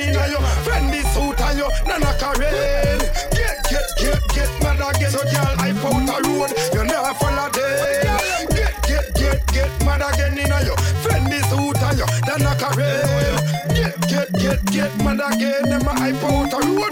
[0.00, 0.40] in a you.
[0.64, 3.00] Friend me suit and yo' nana Karen.
[3.36, 5.10] Get, get, get, get mad again.
[5.10, 8.48] So girl, I found a road, you never follow them.
[8.56, 10.76] Get, get, get, get mad again in a you.
[11.02, 13.40] Friend suit and yo' nana Karen.
[13.74, 15.68] Get, get, get, get mad again.
[15.68, 16.89] Them I found a road.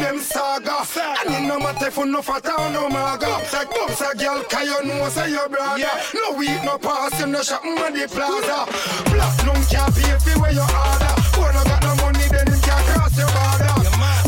[0.00, 0.84] them saga.
[0.84, 1.20] saga.
[1.26, 3.40] And it no matter for no fat or no maga.
[3.50, 5.78] Take bumps a girl, cause you know say your brother.
[5.78, 6.02] Yeah.
[6.14, 8.64] No weed, no pass, you no shop on the plaza.
[9.10, 11.14] Plus, no can't pay for where you order.
[11.38, 13.72] When I got no money, then you can't cross your border.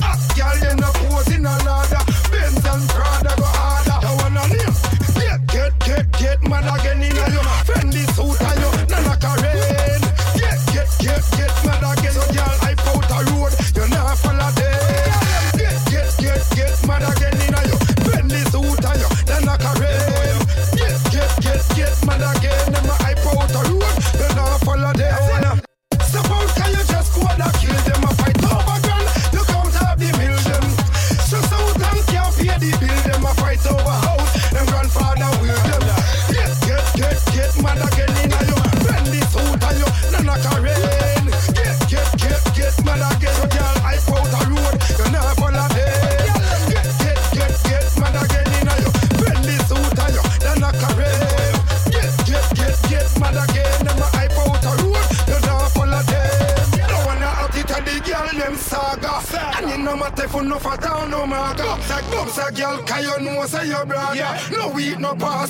[0.05, 2.05] Hot girl, you no pose in a ladder.
[2.31, 3.99] Benz and Prada go harder.
[4.07, 4.77] I wanna name.
[5.19, 7.12] Get, get, get, get mad again.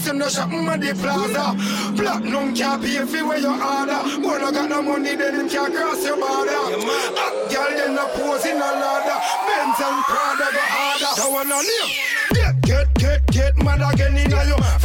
[0.02, 1.54] Plus you no shopping at the plaza.
[1.94, 4.02] Platinum can't pay for where you order.
[4.18, 6.50] When no got no money then him can't cross your border.
[6.50, 11.14] Hot girl then no pose in a ladder Benz and Prada go harder.
[11.14, 14.81] So when I live Get, get, get, get mad again in you.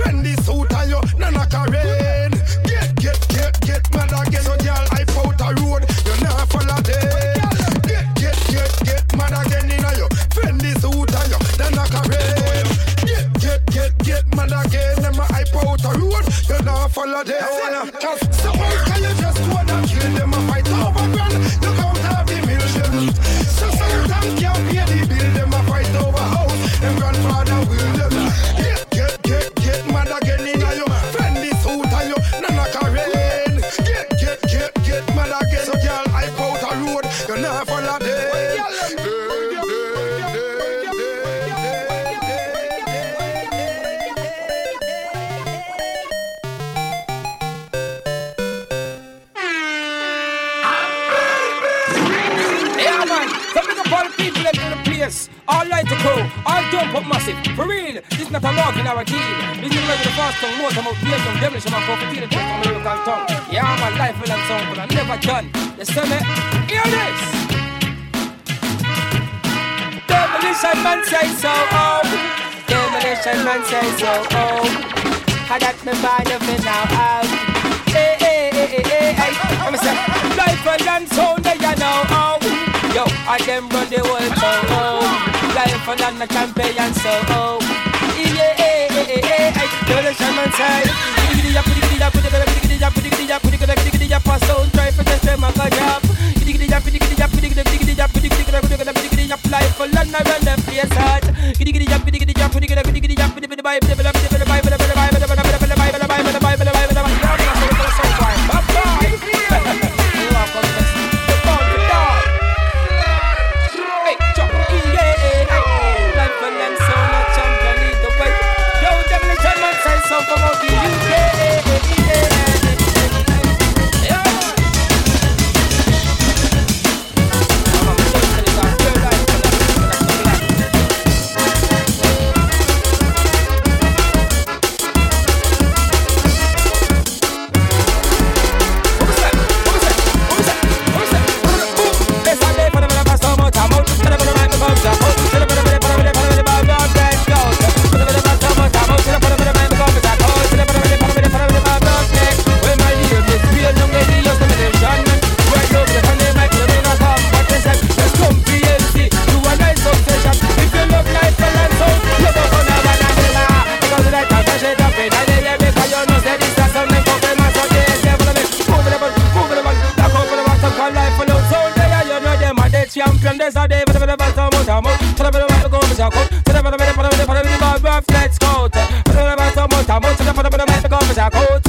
[173.17, 173.37] Are the champion.
[173.37, 175.15] There's a day for the bottom, bottom, bottom.
[175.15, 176.11] Tell them what to go, Mr.
[176.11, 176.29] Coach.
[176.45, 178.69] Tell them what to follow me, follow me, follow me, let's go.
[178.69, 180.17] Tell them what to bottom, bottom.
[180.17, 181.31] Tell them what to go, Mr.
[181.31, 181.37] Coach.
[181.37, 181.66] Tell them what to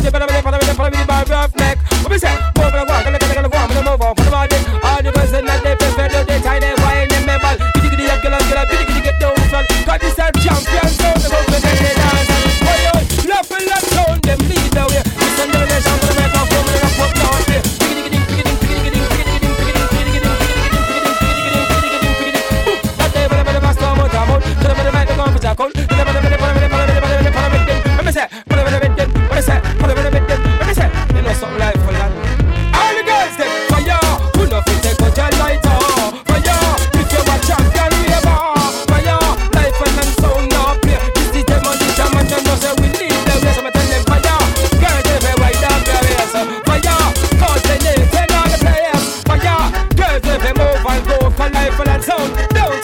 [51.39, 52.49] life and sound.
[52.51, 52.78] Don't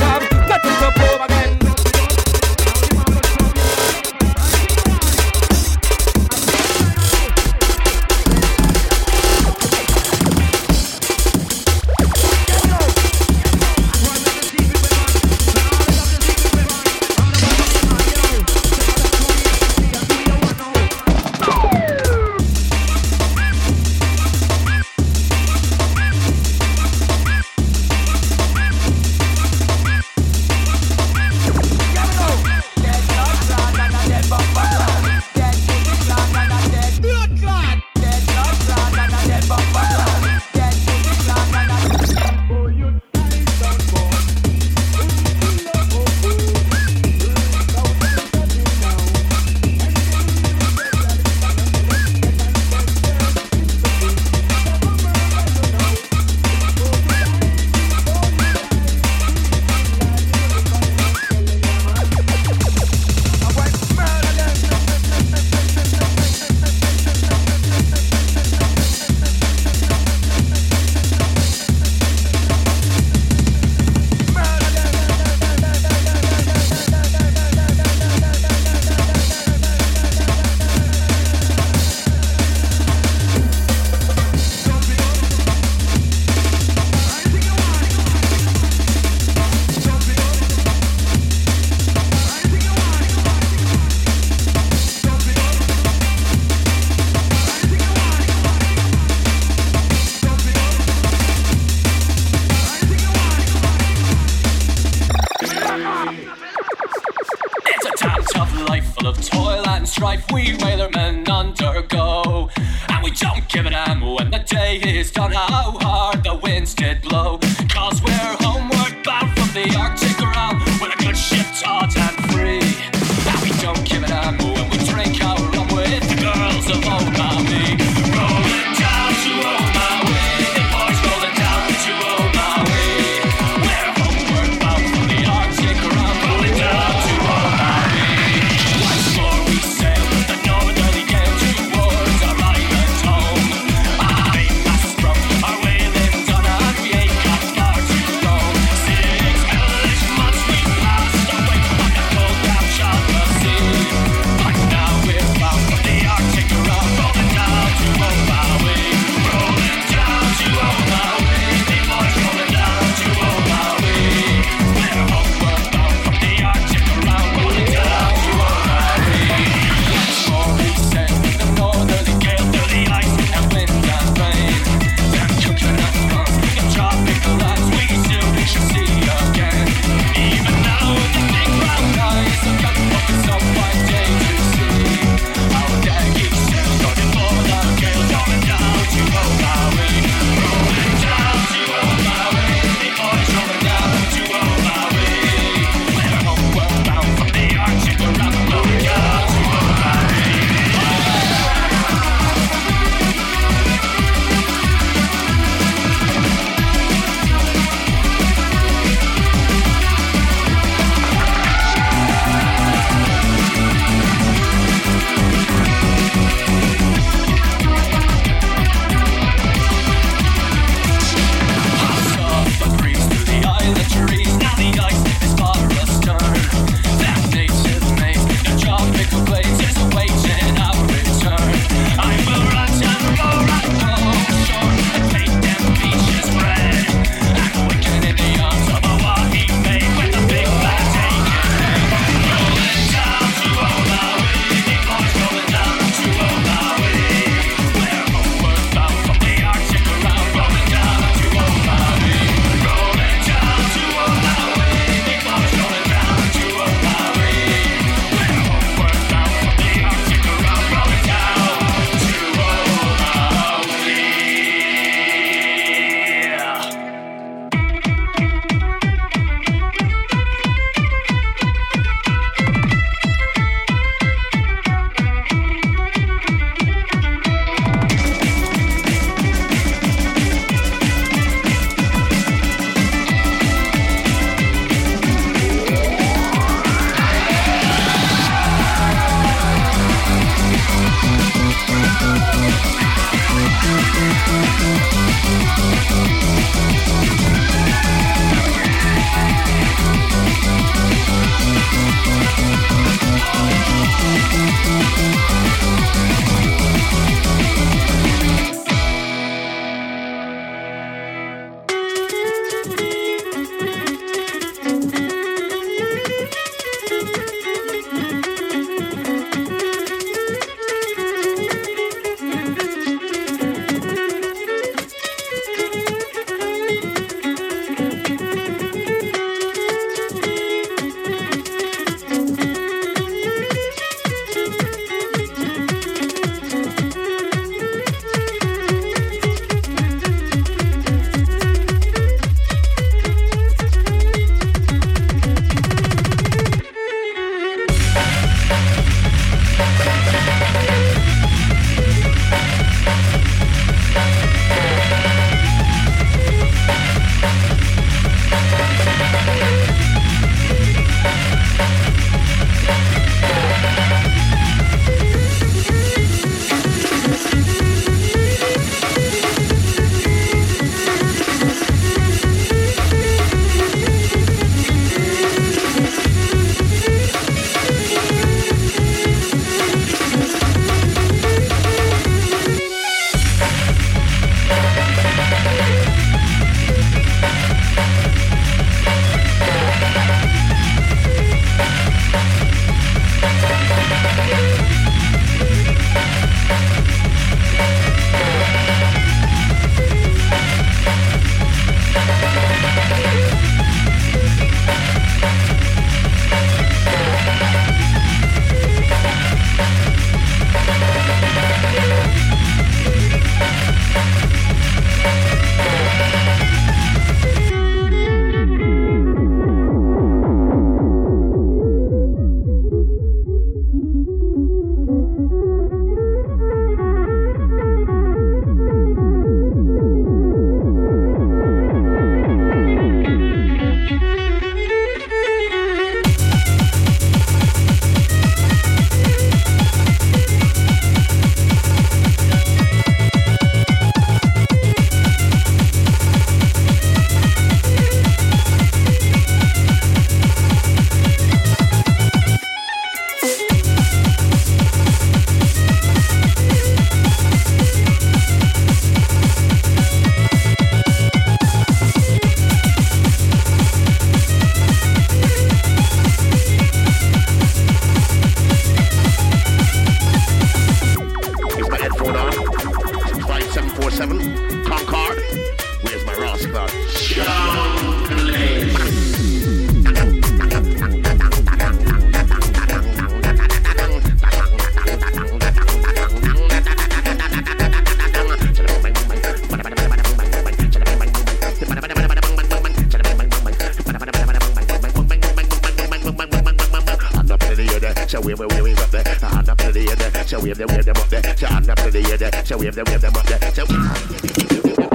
[500.24, 500.40] there.
[500.40, 501.37] So wave them, wave them up there.
[501.37, 502.44] So I'm not pretty here there.
[502.44, 503.52] So wave them, wave them up there.
[503.52, 504.93] So.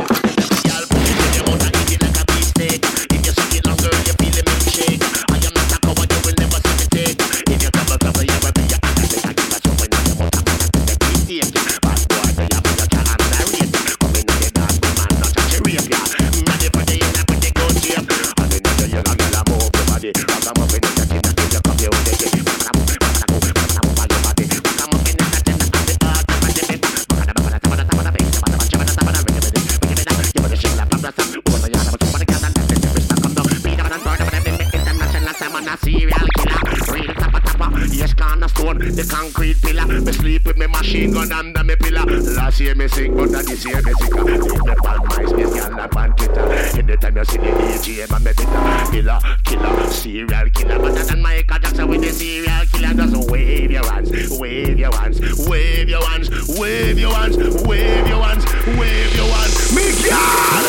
[42.69, 44.23] Year me sick, but this year me sicker.
[44.23, 46.41] Leave me pan MySpace, girl, not pan Twitter.
[46.77, 48.91] Anytime you see the AGM, I'm a bitter.
[48.91, 50.77] Killer, killer, serial killer.
[50.77, 52.93] Better than Michael Jackson with the serial killer.
[52.93, 56.29] Just wave your hands, wave your hands, wave your hands,
[56.59, 58.45] wave your hands, wave your hands,
[58.77, 59.73] wave your hands.
[59.73, 60.59] Me girl.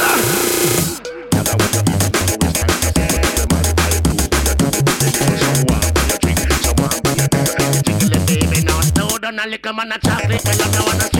[9.42, 11.19] a liquor man a chocolate, well I'm now on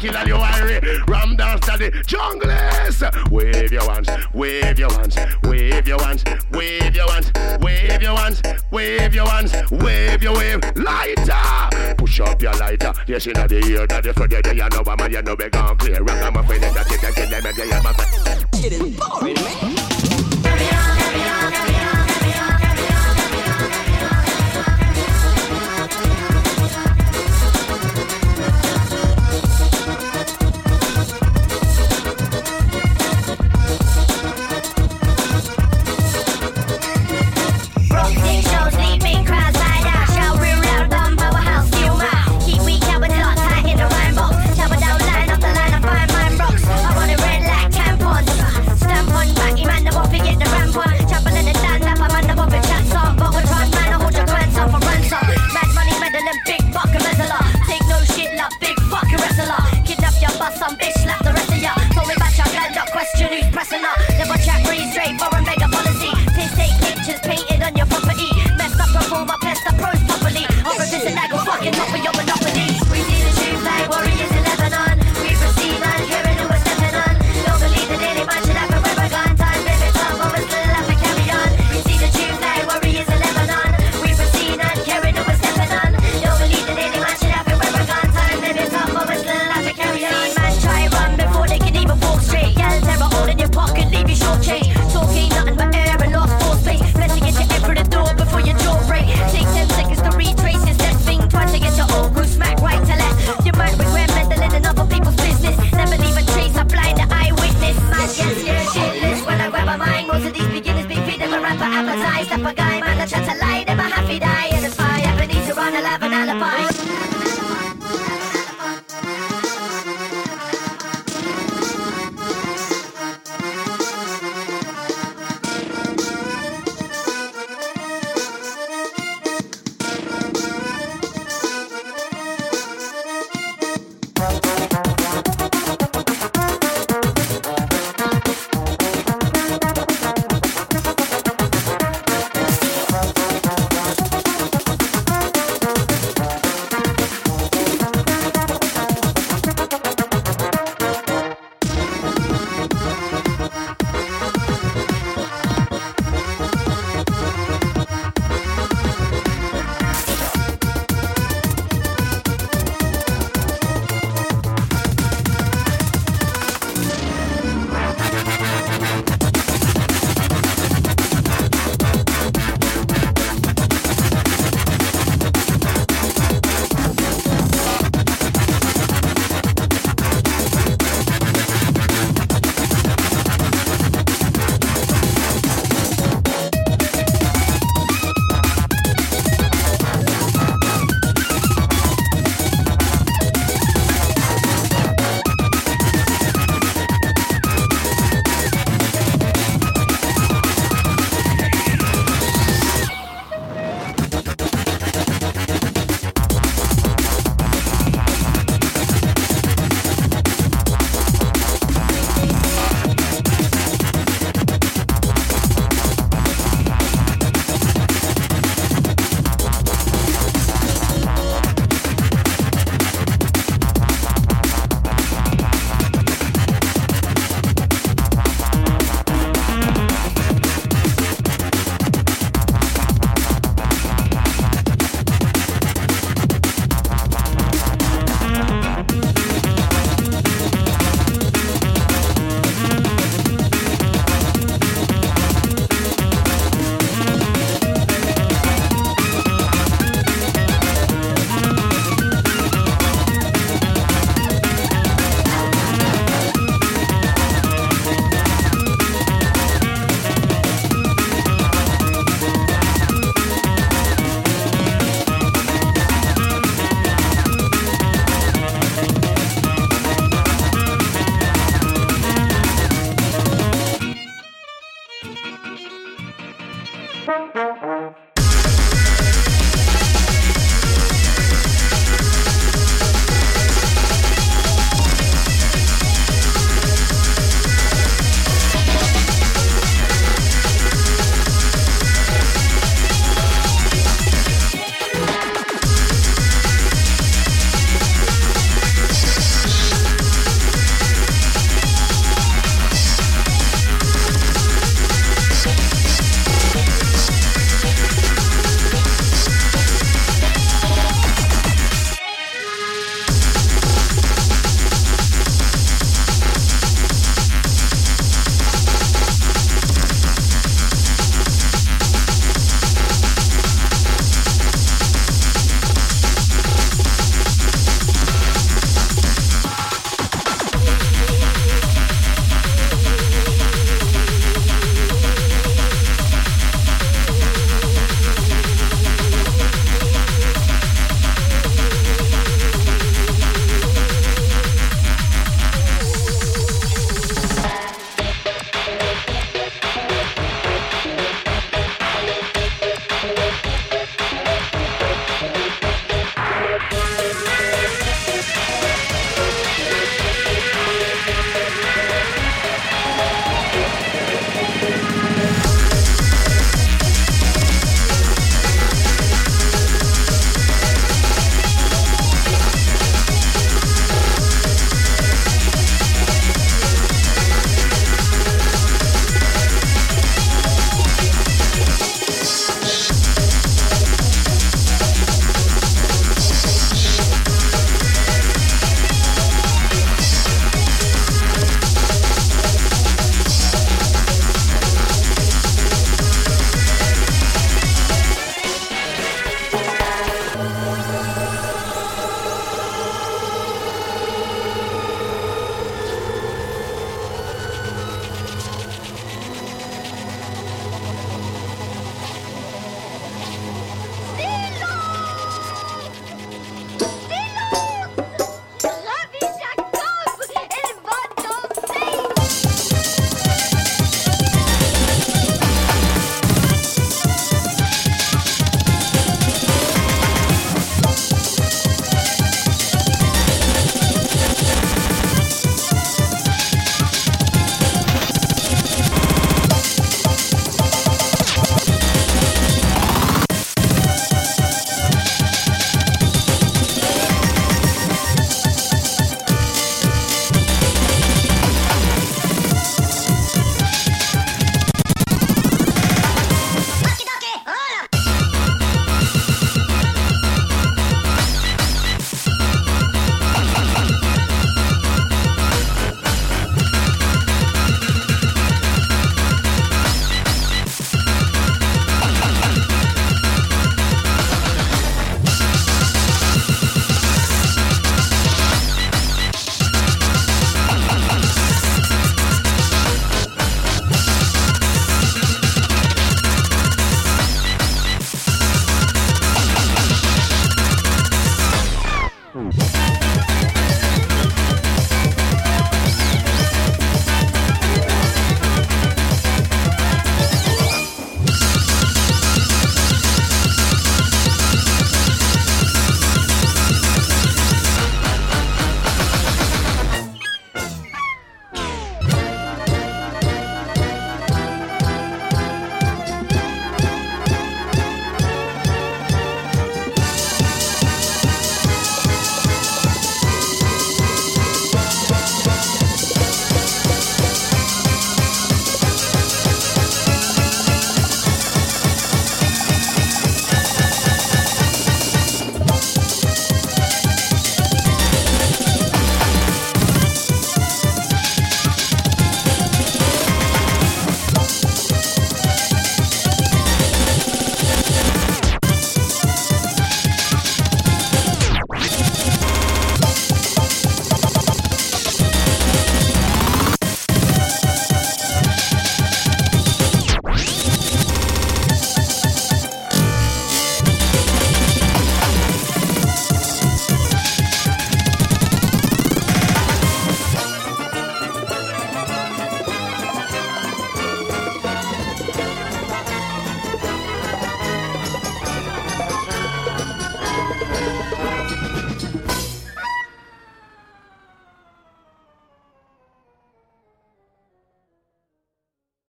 [0.00, 0.80] killer, you worry.
[1.06, 3.30] Ram dance to the junglist.
[3.30, 8.42] Wave your hands, wave your hands, wave your hands, wave your hands, wave your hands,
[8.70, 10.60] wave your hands, wave your wave.
[10.76, 12.92] Lighter, push up your lighter.
[13.06, 15.96] Yes, in the ear that you forget you know man, you know be gone clear.
[15.96, 19.34] I'm a friend that you can kill them and they have a It is boring,
[19.34, 19.89] man.